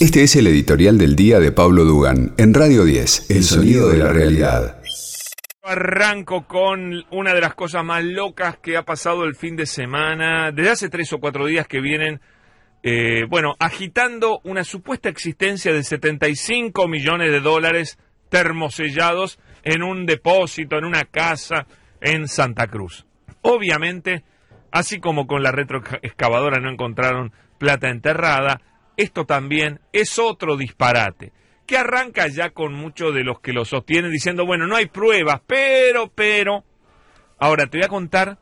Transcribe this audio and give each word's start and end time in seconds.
Este 0.00 0.22
es 0.22 0.36
el 0.36 0.46
editorial 0.46 0.96
del 0.96 1.16
día 1.16 1.40
de 1.40 1.50
Pablo 1.50 1.84
Dugan 1.84 2.32
en 2.38 2.54
Radio 2.54 2.84
10, 2.84 3.30
El 3.30 3.42
sonido 3.42 3.88
de 3.88 3.98
la 3.98 4.12
realidad. 4.12 4.80
Arranco 5.64 6.46
con 6.46 7.04
una 7.10 7.34
de 7.34 7.40
las 7.40 7.56
cosas 7.56 7.84
más 7.84 8.04
locas 8.04 8.58
que 8.58 8.76
ha 8.76 8.84
pasado 8.84 9.24
el 9.24 9.34
fin 9.34 9.56
de 9.56 9.66
semana, 9.66 10.52
desde 10.52 10.70
hace 10.70 10.88
tres 10.88 11.12
o 11.12 11.18
cuatro 11.18 11.46
días 11.46 11.66
que 11.66 11.80
vienen, 11.80 12.20
eh, 12.84 13.24
bueno, 13.28 13.56
agitando 13.58 14.40
una 14.44 14.62
supuesta 14.62 15.08
existencia 15.08 15.72
de 15.72 15.82
75 15.82 16.86
millones 16.86 17.32
de 17.32 17.40
dólares 17.40 17.98
termosellados 18.28 19.40
en 19.64 19.82
un 19.82 20.06
depósito, 20.06 20.78
en 20.78 20.84
una 20.84 21.06
casa 21.06 21.66
en 22.00 22.28
Santa 22.28 22.68
Cruz. 22.68 23.04
Obviamente, 23.42 24.22
así 24.70 25.00
como 25.00 25.26
con 25.26 25.42
la 25.42 25.50
retroexcavadora 25.50 26.60
no 26.60 26.70
encontraron 26.70 27.32
plata 27.58 27.88
enterrada, 27.88 28.60
esto 28.98 29.24
también 29.24 29.80
es 29.92 30.18
otro 30.18 30.56
disparate, 30.56 31.32
que 31.66 31.78
arranca 31.78 32.26
ya 32.26 32.50
con 32.50 32.74
muchos 32.74 33.14
de 33.14 33.22
los 33.22 33.40
que 33.40 33.52
lo 33.52 33.64
sostienen 33.64 34.10
diciendo, 34.10 34.44
bueno, 34.44 34.66
no 34.66 34.76
hay 34.76 34.86
pruebas, 34.86 35.40
pero, 35.46 36.10
pero... 36.14 36.64
Ahora, 37.38 37.66
te 37.68 37.78
voy 37.78 37.84
a 37.84 37.88
contar 37.88 38.38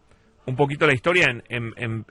un 0.46 0.56
poquito 0.56 0.86
la 0.86 0.94
historia 0.94 1.26
en, 1.48 2.06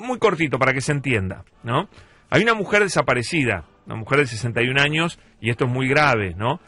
muy 0.00 0.18
cortito 0.18 0.58
para 0.58 0.72
que 0.72 0.80
se 0.80 0.90
entienda, 0.90 1.44
¿no? 1.62 1.88
Hay 2.28 2.42
una 2.42 2.54
mujer 2.54 2.82
desaparecida, 2.82 3.66
una 3.86 3.94
mujer 3.96 4.18
de 4.18 4.26
61 4.26 4.80
años, 4.80 5.20
y 5.40 5.50
esto 5.50 5.66
es 5.66 5.70
muy 5.70 5.88
grave, 5.88 6.34
¿no? 6.36 6.60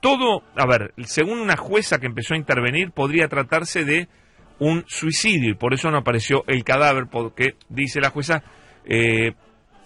Todo, 0.00 0.42
a 0.54 0.66
ver, 0.66 0.92
según 1.04 1.38
una 1.38 1.56
jueza 1.56 1.98
que 1.98 2.06
empezó 2.06 2.34
a 2.34 2.38
intervenir, 2.38 2.90
podría 2.90 3.28
tratarse 3.28 3.86
de 3.86 4.08
un 4.58 4.84
suicidio, 4.86 5.50
y 5.50 5.54
por 5.54 5.72
eso 5.72 5.90
no 5.90 5.98
apareció 5.98 6.44
el 6.46 6.62
cadáver, 6.62 7.04
porque, 7.10 7.54
dice 7.70 8.00
la 8.00 8.10
jueza, 8.10 8.42
eh, 8.84 9.32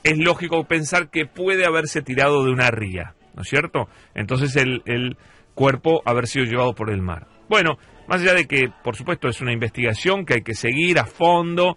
es 0.07 0.19
lógico 0.19 0.65
pensar 0.65 1.11
que 1.11 1.27
puede 1.27 1.67
haberse 1.67 2.01
tirado 2.01 2.45
de 2.45 2.53
una 2.53 2.71
ría, 2.71 3.17
¿no 3.35 3.43
es 3.43 3.49
cierto? 3.49 3.89
Entonces 4.15 4.55
el, 4.55 4.83
el 4.87 5.17
cuerpo 5.55 6.01
haber 6.05 6.29
sido 6.29 6.45
llevado 6.45 6.75
por 6.75 6.91
el 6.91 7.03
mar. 7.03 7.27
Bueno, 7.49 7.77
más 8.07 8.21
allá 8.21 8.35
de 8.35 8.47
que, 8.47 8.69
por 8.85 8.95
supuesto, 8.95 9.29
es 9.29 9.41
una 9.41 9.53
investigación 9.53 10.25
que 10.25 10.35
hay 10.35 10.43
que 10.43 10.55
seguir 10.55 11.01
a 11.01 11.07
fondo, 11.07 11.77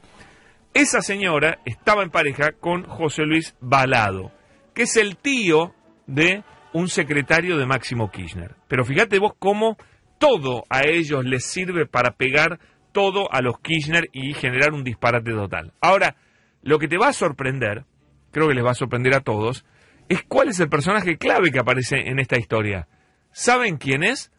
esa 0.75 1.01
señora 1.01 1.57
estaba 1.65 2.03
en 2.03 2.11
pareja 2.11 2.51
con 2.51 2.83
José 2.83 3.23
Luis 3.23 3.55
Balado, 3.59 4.31
que 4.75 4.83
es 4.83 4.95
el 4.95 5.17
tío 5.17 5.73
de 6.05 6.43
un 6.73 6.87
secretario 6.87 7.57
de 7.57 7.65
Máximo 7.65 8.11
Kirchner. 8.11 8.55
Pero 8.67 8.85
fíjate 8.85 9.17
vos 9.17 9.33
cómo 9.39 9.75
todo 10.19 10.65
a 10.69 10.81
ellos 10.85 11.25
les 11.25 11.45
sirve 11.45 11.87
para 11.87 12.11
pegar 12.11 12.59
todo 12.91 13.31
a 13.31 13.41
los 13.41 13.59
Kirchner 13.59 14.09
y 14.11 14.33
generar 14.33 14.73
un 14.73 14.83
disparate 14.83 15.31
total. 15.31 15.73
Ahora, 15.81 16.15
lo 16.61 16.77
que 16.77 16.87
te 16.87 16.97
va 16.97 17.07
a 17.07 17.13
sorprender 17.13 17.85
creo 18.31 18.47
que 18.47 18.53
les 18.53 18.65
va 18.65 18.71
a 18.71 18.75
sorprender 18.75 19.13
a 19.13 19.21
todos, 19.21 19.65
es 20.09 20.23
cuál 20.23 20.49
es 20.49 20.59
el 20.59 20.69
personaje 20.69 21.17
clave 21.17 21.51
que 21.51 21.59
aparece 21.59 22.09
en 22.09 22.19
esta 22.19 22.37
historia. 22.37 22.87
¿Saben 23.31 23.77
quién 23.77 24.03
es? 24.03 24.31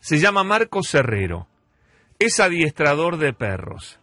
Se 0.00 0.18
llama 0.18 0.44
Marco 0.44 0.80
Herrero. 0.92 1.48
Es 2.18 2.40
adiestrador 2.40 3.18
de 3.18 3.32
perros. 3.32 4.00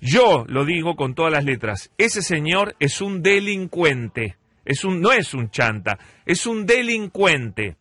Yo 0.00 0.44
lo 0.48 0.64
digo 0.64 0.96
con 0.96 1.14
todas 1.14 1.32
las 1.32 1.44
letras. 1.44 1.92
Ese 1.96 2.22
señor 2.22 2.76
es 2.78 3.00
un 3.00 3.22
delincuente. 3.22 4.36
Es 4.64 4.84
un, 4.84 5.00
no 5.00 5.12
es 5.12 5.34
un 5.34 5.50
chanta, 5.50 5.98
es 6.24 6.46
un 6.46 6.66
delincuente. 6.66 7.76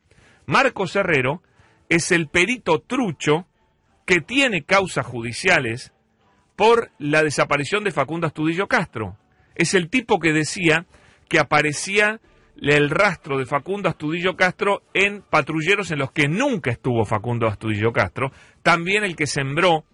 Marcos 0.45 0.95
Herrero 0.95 1.43
es 1.89 2.11
el 2.11 2.27
perito 2.27 2.79
trucho 2.79 3.47
que 4.05 4.21
tiene 4.21 4.63
causas 4.63 5.05
judiciales 5.05 5.93
por 6.55 6.91
la 6.97 7.23
desaparición 7.23 7.83
de 7.83 7.91
Facundo 7.91 8.25
Astudillo 8.25 8.67
Castro 8.67 9.17
es 9.61 9.73
el 9.75 9.89
tipo 9.89 10.19
que 10.19 10.33
decía 10.33 10.85
que 11.29 11.39
aparecía 11.39 12.19
el 12.59 12.89
rastro 12.89 13.37
de 13.37 13.45
Facundo 13.45 13.89
Astudillo 13.89 14.35
Castro 14.35 14.83
en 14.93 15.21
patrulleros 15.21 15.91
en 15.91 15.99
los 15.99 16.11
que 16.11 16.27
nunca 16.27 16.71
estuvo 16.71 17.05
Facundo 17.05 17.47
Astudillo 17.47 17.91
Castro, 17.91 18.31
también 18.63 19.03
el 19.03 19.15
que 19.15 19.27
sembró 19.27 19.85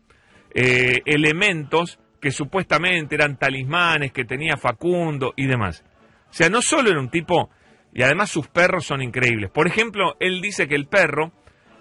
eh, 0.53 1.01
elementos 1.05 2.00
que 2.19 2.31
supuestamente 2.31 3.16
eran 3.16 3.38
talismanes 3.38 4.11
que 4.11 4.25
tenía 4.25 4.57
Facundo 4.57 5.33
y 5.35 5.45
demás. 5.45 5.84
O 6.29 6.34
sea, 6.34 6.49
no 6.49 6.61
solo 6.61 6.89
era 6.89 6.99
un 6.99 7.09
tipo, 7.09 7.49
y 7.94 8.03
además 8.03 8.29
sus 8.29 8.47
perros 8.47 8.85
son 8.85 9.01
increíbles. 9.01 9.51
Por 9.51 9.67
ejemplo, 9.67 10.16
él 10.19 10.41
dice 10.41 10.67
que 10.67 10.75
el 10.75 10.88
perro, 10.88 11.31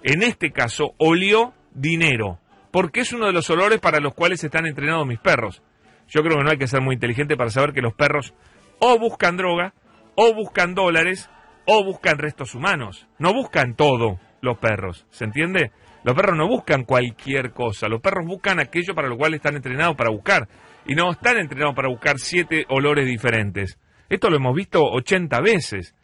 en 0.03 0.22
este 0.22 0.50
caso, 0.53 0.94
olió 0.98 1.54
dinero, 1.72 2.38
porque 2.70 3.00
es 3.00 3.12
uno 3.12 3.26
de 3.26 3.32
los 3.32 3.48
olores 3.50 3.80
para 3.80 4.00
los 4.00 4.14
cuales 4.14 4.42
están 4.44 4.66
entrenados 4.66 5.06
mis 5.06 5.18
perros. 5.18 5.62
Yo 6.08 6.22
creo 6.22 6.38
que 6.38 6.44
no 6.44 6.50
hay 6.50 6.58
que 6.58 6.66
ser 6.66 6.80
muy 6.80 6.94
inteligente 6.94 7.36
para 7.36 7.50
saber 7.50 7.72
que 7.72 7.80
los 7.80 7.94
perros 7.94 8.34
o 8.78 8.98
buscan 8.98 9.36
droga, 9.36 9.74
o 10.14 10.34
buscan 10.34 10.74
dólares, 10.74 11.30
o 11.66 11.84
buscan 11.84 12.18
restos 12.18 12.54
humanos. 12.54 13.06
No 13.18 13.32
buscan 13.32 13.74
todo 13.74 14.18
los 14.40 14.58
perros, 14.58 15.06
¿se 15.10 15.24
entiende? 15.24 15.72
Los 16.04 16.14
perros 16.14 16.36
no 16.36 16.46
buscan 16.46 16.84
cualquier 16.84 17.52
cosa, 17.52 17.88
los 17.88 18.00
perros 18.00 18.26
buscan 18.26 18.60
aquello 18.60 18.94
para 18.94 19.08
lo 19.08 19.16
cual 19.16 19.34
están 19.34 19.56
entrenados 19.56 19.96
para 19.96 20.10
buscar. 20.10 20.48
Y 20.86 20.94
no 20.94 21.10
están 21.10 21.38
entrenados 21.38 21.74
para 21.74 21.88
buscar 21.88 22.18
siete 22.18 22.64
olores 22.68 23.06
diferentes. 23.06 23.78
Esto 24.08 24.30
lo 24.30 24.36
hemos 24.36 24.54
visto 24.54 24.82
80 24.84 25.40
veces. 25.40 25.96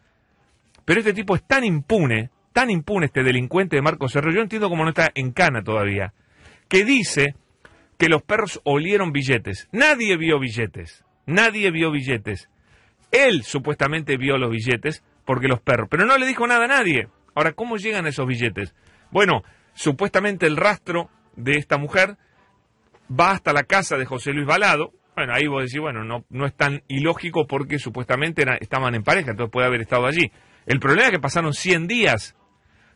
Pero 0.84 1.00
este 1.00 1.12
tipo 1.12 1.36
es 1.36 1.46
tan 1.46 1.62
impune, 1.62 2.30
tan 2.52 2.68
impune 2.70 3.06
este 3.06 3.22
delincuente 3.22 3.76
de 3.76 3.82
Marcos 3.82 4.12
Cerro, 4.12 4.32
yo 4.32 4.40
entiendo 4.40 4.68
cómo 4.68 4.82
no 4.82 4.90
está 4.90 5.10
en 5.14 5.30
cana 5.30 5.62
todavía, 5.62 6.12
que 6.68 6.84
dice 6.84 7.36
que 8.02 8.08
los 8.08 8.22
perros 8.22 8.60
olieron 8.64 9.12
billetes. 9.12 9.68
Nadie 9.70 10.16
vio 10.16 10.40
billetes. 10.40 11.04
Nadie 11.24 11.70
vio 11.70 11.92
billetes. 11.92 12.50
Él 13.12 13.44
supuestamente 13.44 14.16
vio 14.16 14.38
los 14.38 14.50
billetes 14.50 15.04
porque 15.24 15.46
los 15.46 15.60
perros. 15.60 15.86
Pero 15.88 16.04
no 16.04 16.18
le 16.18 16.26
dijo 16.26 16.44
nada 16.48 16.64
a 16.64 16.66
nadie. 16.66 17.06
Ahora, 17.36 17.52
¿cómo 17.52 17.76
llegan 17.76 18.08
esos 18.08 18.26
billetes? 18.26 18.74
Bueno, 19.12 19.44
supuestamente 19.74 20.48
el 20.48 20.56
rastro 20.56 21.10
de 21.36 21.52
esta 21.52 21.78
mujer 21.78 22.16
va 23.08 23.30
hasta 23.30 23.52
la 23.52 23.62
casa 23.62 23.96
de 23.96 24.04
José 24.04 24.32
Luis 24.32 24.48
Balado. 24.48 24.90
Bueno, 25.14 25.34
ahí 25.34 25.46
vos 25.46 25.62
decís, 25.62 25.78
bueno, 25.78 26.02
no, 26.02 26.24
no 26.28 26.44
es 26.44 26.56
tan 26.56 26.82
ilógico 26.88 27.46
porque 27.46 27.78
supuestamente 27.78 28.44
estaban 28.60 28.96
en 28.96 29.04
pareja, 29.04 29.30
entonces 29.30 29.52
puede 29.52 29.68
haber 29.68 29.82
estado 29.82 30.06
allí. 30.06 30.32
El 30.66 30.80
problema 30.80 31.04
es 31.04 31.12
que 31.12 31.20
pasaron 31.20 31.54
100 31.54 31.86
días 31.86 32.34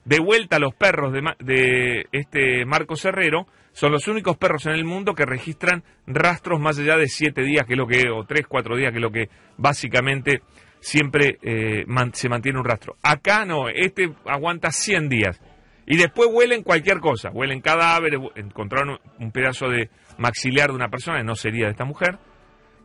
de 0.06 0.20
vuelta 0.20 0.56
a 0.56 0.60
los 0.60 0.72
perros 0.74 1.12
de, 1.12 2.06
este 2.12 2.64
Marcos 2.64 3.04
Herrero 3.04 3.46
son 3.72 3.92
los 3.92 4.06
únicos 4.08 4.36
perros 4.36 4.64
en 4.66 4.72
el 4.72 4.84
mundo 4.84 5.14
que 5.14 5.26
registran 5.26 5.82
rastros 6.06 6.60
más 6.60 6.78
allá 6.78 6.96
de 6.96 7.08
siete 7.08 7.42
días, 7.42 7.66
que 7.66 7.74
es 7.74 7.76
lo 7.76 7.86
que, 7.86 8.08
o 8.08 8.24
tres, 8.24 8.46
cuatro 8.48 8.76
días, 8.76 8.92
que 8.92 8.98
es 8.98 9.02
lo 9.02 9.10
que 9.10 9.28
básicamente 9.58 10.40
siempre 10.80 11.38
eh, 11.42 11.84
se 12.12 12.28
mantiene 12.28 12.58
un 12.58 12.64
rastro. 12.64 12.96
Acá 13.02 13.44
no, 13.44 13.68
este 13.68 14.14
aguanta 14.24 14.70
100 14.70 15.08
días. 15.08 15.40
Y 15.86 15.96
después 15.96 16.28
huelen 16.32 16.62
cualquier 16.62 17.00
cosa, 17.00 17.30
huelen 17.30 17.60
cadáveres, 17.60 18.20
encontraron 18.36 18.98
un 19.18 19.30
pedazo 19.30 19.68
de 19.68 19.90
maxilar 20.18 20.70
de 20.70 20.76
una 20.76 20.88
persona, 20.88 21.18
que 21.18 21.24
no 21.24 21.36
sería 21.36 21.66
de 21.66 21.72
esta 21.72 21.84
mujer, 21.84 22.18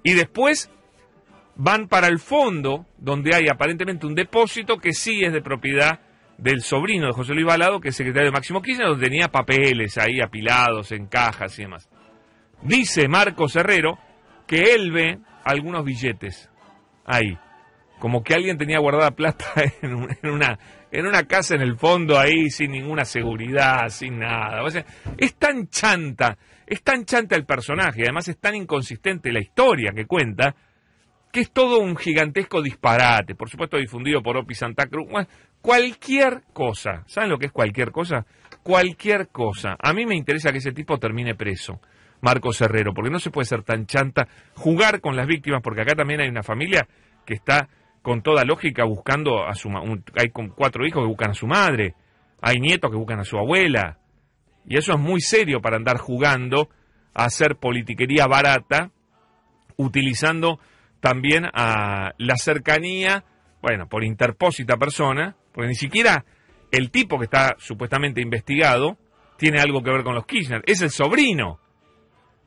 y 0.03 0.13
después 0.13 0.71
van 1.55 1.87
para 1.87 2.07
el 2.07 2.19
fondo, 2.19 2.85
donde 2.97 3.35
hay 3.35 3.45
aparentemente 3.51 4.05
un 4.05 4.15
depósito 4.15 4.77
que 4.77 4.93
sí 4.93 5.21
es 5.23 5.33
de 5.33 5.41
propiedad 5.41 5.99
del 6.41 6.61
sobrino 6.61 7.05
de 7.05 7.13
José 7.13 7.33
Luis 7.33 7.45
Balado, 7.45 7.79
que 7.79 7.89
es 7.89 7.95
secretario 7.95 8.29
de 8.29 8.33
Máximo 8.33 8.61
Kirchner, 8.61 8.87
donde 8.87 9.07
tenía 9.07 9.27
papeles 9.27 9.97
ahí 9.99 10.19
apilados 10.19 10.91
en 10.91 11.05
cajas 11.05 11.57
y 11.59 11.63
demás. 11.63 11.87
Dice 12.63 13.07
Marcos 13.07 13.55
Herrero 13.55 13.99
que 14.47 14.73
él 14.73 14.91
ve 14.91 15.19
algunos 15.43 15.85
billetes 15.85 16.49
ahí, 17.05 17.37
como 17.99 18.23
que 18.23 18.33
alguien 18.33 18.57
tenía 18.57 18.79
guardada 18.79 19.11
plata 19.11 19.45
en, 19.83 19.93
una, 20.29 20.57
en 20.91 21.05
una 21.05 21.23
casa 21.27 21.53
en 21.53 21.61
el 21.61 21.77
fondo 21.77 22.19
ahí, 22.19 22.49
sin 22.49 22.71
ninguna 22.71 23.05
seguridad, 23.05 23.87
sin 23.89 24.17
nada. 24.17 24.63
Es 25.17 25.35
tan 25.35 25.67
chanta, 25.67 26.37
es 26.65 26.81
tan 26.81 27.05
chanta 27.05 27.35
el 27.35 27.45
personaje, 27.45 28.01
además 28.01 28.27
es 28.27 28.39
tan 28.39 28.55
inconsistente 28.55 29.31
la 29.31 29.41
historia 29.41 29.91
que 29.95 30.07
cuenta, 30.07 30.55
que 31.31 31.39
es 31.39 31.51
todo 31.51 31.79
un 31.79 31.95
gigantesco 31.95 32.61
disparate, 32.61 33.35
por 33.35 33.49
supuesto 33.49 33.77
difundido 33.77 34.21
por 34.21 34.37
Opi 34.37 34.53
Santa 34.53 34.87
Cruz, 34.87 35.07
cualquier 35.61 36.43
cosa. 36.53 37.03
¿Saben 37.07 37.29
lo 37.29 37.37
que 37.37 37.47
es 37.47 37.51
cualquier 37.51 37.91
cosa? 37.91 38.25
Cualquier 38.63 39.29
cosa. 39.29 39.75
A 39.79 39.93
mí 39.93 40.05
me 40.05 40.15
interesa 40.15 40.51
que 40.51 40.57
ese 40.57 40.73
tipo 40.73 40.97
termine 40.99 41.35
preso, 41.35 41.79
Marcos 42.21 42.61
Herrero, 42.61 42.93
porque 42.93 43.09
no 43.09 43.19
se 43.19 43.31
puede 43.31 43.45
ser 43.45 43.63
tan 43.63 43.85
chanta, 43.85 44.27
jugar 44.55 45.01
con 45.01 45.15
las 45.15 45.27
víctimas, 45.27 45.61
porque 45.63 45.81
acá 45.81 45.95
también 45.95 46.21
hay 46.21 46.29
una 46.29 46.43
familia 46.43 46.87
que 47.25 47.33
está 47.33 47.69
con 48.01 48.21
toda 48.21 48.43
lógica 48.43 48.83
buscando 48.83 49.45
a 49.45 49.53
su 49.53 49.69
hay 50.17 50.29
cuatro 50.29 50.85
hijos 50.85 51.03
que 51.03 51.07
buscan 51.07 51.31
a 51.31 51.35
su 51.35 51.47
madre, 51.47 51.95
hay 52.41 52.59
nietos 52.59 52.89
que 52.89 52.97
buscan 52.97 53.19
a 53.19 53.23
su 53.23 53.37
abuela, 53.37 53.99
y 54.67 54.77
eso 54.77 54.93
es 54.93 54.99
muy 54.99 55.21
serio 55.21 55.61
para 55.61 55.77
andar 55.77 55.97
jugando 55.97 56.69
a 57.13 57.25
hacer 57.25 57.55
politiquería 57.57 58.27
barata, 58.27 58.91
utilizando 59.77 60.59
también 61.01 61.45
a 61.53 62.13
la 62.17 62.37
cercanía, 62.37 63.25
bueno, 63.61 63.87
por 63.89 64.03
interpósita 64.03 64.77
persona, 64.77 65.35
porque 65.51 65.67
ni 65.67 65.75
siquiera 65.75 66.23
el 66.71 66.89
tipo 66.89 67.17
que 67.17 67.25
está 67.25 67.55
supuestamente 67.57 68.21
investigado 68.21 68.97
tiene 69.37 69.59
algo 69.59 69.81
que 69.83 69.91
ver 69.91 70.03
con 70.03 70.15
los 70.15 70.25
Kirchner, 70.25 70.61
es 70.65 70.81
el 70.81 70.91
sobrino. 70.91 71.59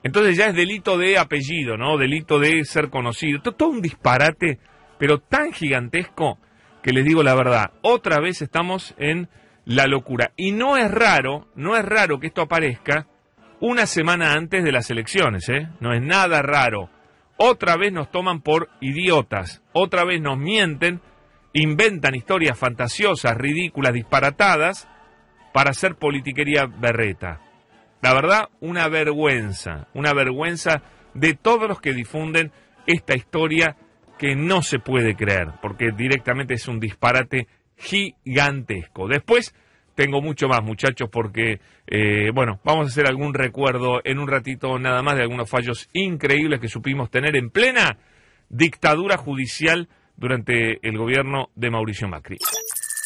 Entonces 0.03 0.37
ya 0.37 0.47
es 0.47 0.55
delito 0.55 0.97
de 0.97 1.19
apellido, 1.19 1.77
¿no? 1.77 1.99
Delito 1.99 2.39
de 2.39 2.65
ser 2.65 2.91
conocido. 2.91 3.41
Todo, 3.41 3.69
un 3.69 3.83
disparate, 3.83 4.59
pero 4.99 5.19
tan 5.19 5.53
gigantesco 5.53 6.39
que 6.83 6.93
les 6.93 7.05
digo 7.05 7.23
la 7.23 7.35
verdad, 7.35 7.73
otra 7.83 8.21
vez 8.21 8.43
estamos 8.43 8.95
en 8.99 9.29
la 9.65 9.87
locura. 9.87 10.33
Y 10.37 10.53
no 10.53 10.77
es 10.77 10.91
raro, 10.91 11.49
no 11.56 11.77
es 11.77 11.85
raro 11.85 12.21
que 12.21 12.27
esto 12.29 12.43
aparezca 12.43 13.09
una 13.61 13.87
semana 13.87 14.35
antes 14.35 14.62
de 14.62 14.73
las 14.73 14.91
elecciones, 14.91 15.49
¿eh? 15.49 15.69
No 15.81 15.95
es 15.95 16.03
nada 16.03 16.43
raro. 16.43 16.91
Otra 17.37 17.77
vez 17.77 17.93
nos 17.93 18.11
toman 18.11 18.41
por 18.41 18.69
idiotas, 18.81 19.63
otra 19.73 20.05
vez 20.05 20.21
nos 20.21 20.39
mienten, 20.39 21.01
inventan 21.53 22.15
historias 22.15 22.59
fantasiosas, 22.59 23.37
ridículas, 23.37 23.93
disparatadas, 23.93 24.89
para 25.53 25.71
hacer 25.71 25.97
politiquería 25.97 26.67
berreta. 26.67 27.41
La 28.03 28.13
verdad, 28.13 28.49
una 28.61 28.89
vergüenza, 28.89 29.89
una 29.95 30.13
vergüenza 30.13 30.83
de 31.15 31.35
todos 31.35 31.69
los 31.69 31.81
que 31.81 31.93
difunden 31.93 32.53
esta 32.87 33.15
historia 33.15 33.77
que 34.19 34.37
no 34.37 34.63
se 34.63 34.79
puede 34.79 35.17
creer, 35.17 35.53
porque 35.63 35.91
directamente 35.97 36.55
es 36.55 36.69
un 36.69 36.81
disparate 36.81 37.49
gigantesco. 37.77 39.09
Después 39.09 39.55
tengo 39.94 40.20
mucho 40.20 40.49
más, 40.49 40.62
muchachos, 40.62 41.08
porque, 41.11 41.61
eh, 41.87 42.31
bueno, 42.35 42.61
vamos 42.64 42.87
a 42.87 42.91
hacer 42.91 43.06
algún 43.06 43.35
recuerdo 43.35 44.00
en 44.05 44.19
un 44.19 44.29
ratito 44.29 44.79
nada 44.79 45.02
más 45.02 45.17
de 45.17 45.23
algunos 45.23 45.49
fallos 45.49 45.88
increíbles 45.93 46.61
que 46.61 46.69
supimos 46.69 47.11
tener 47.11 47.37
en 47.37 47.50
plena 47.50 47.99
dictadura 48.49 49.17
judicial 49.17 49.88
durante 50.17 50.87
el 50.87 50.96
gobierno 50.96 51.50
de 51.55 51.70
Mauricio 51.70 52.08
Macri. 52.08 52.38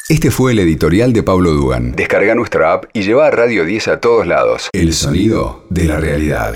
Este 0.08 0.31
fue 0.31 0.52
el 0.52 0.58
editorial 0.61 1.12
de 1.12 1.23
Pablo 1.23 1.50
Dugan. 1.50 1.93
Descarga 1.93 2.35
nuestra 2.35 2.73
app 2.73 2.85
y 2.94 3.02
lleva 3.02 3.26
a 3.26 3.31
Radio 3.31 3.64
10 3.64 3.88
a 3.88 4.00
todos 4.00 4.26
lados. 4.26 4.70
El 4.73 4.94
sonido 4.94 5.67
de 5.69 5.85
la 5.85 6.00
realidad. 6.00 6.55